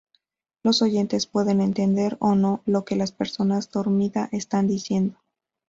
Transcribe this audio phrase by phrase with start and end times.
[0.63, 5.19] Los oyentes pueden entender, o no, lo que la persona dormida está diciendo.